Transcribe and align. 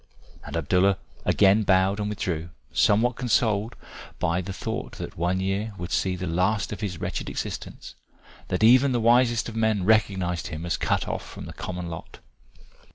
And 0.43 0.57
Abdallah 0.57 0.97
again 1.25 1.61
bowed 1.61 1.99
and 1.99 2.09
withdrew, 2.09 2.49
somewhat 2.73 3.15
consoled 3.15 3.75
by 4.17 4.41
the 4.41 4.51
thought 4.51 4.93
that 4.93 5.15
one 5.15 5.39
year 5.39 5.75
would 5.77 5.91
see 5.91 6.15
the 6.15 6.25
last 6.25 6.73
of 6.73 6.81
his 6.81 6.99
wretched 6.99 7.29
existence, 7.29 7.93
that 8.47 8.63
even 8.63 8.93
the 8.93 8.99
wisest 8.99 9.47
of 9.47 9.55
men 9.55 9.83
recognised 9.85 10.47
him 10.47 10.65
as 10.65 10.75
cut 10.75 11.07
off 11.07 11.23
from 11.23 11.45
the 11.45 11.53
common 11.53 11.87
lot. 11.87 12.17